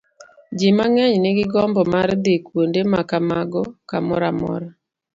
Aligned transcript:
Ji 0.57 0.69
mang'eny 0.77 1.15
nigi 1.23 1.45
gombo 1.53 1.81
mar 1.93 2.09
dhi 2.23 2.35
kuonde 2.45 2.81
ma 2.91 3.01
kamago 3.09 3.61
kamoro 3.89 4.25
amora. 4.31 4.69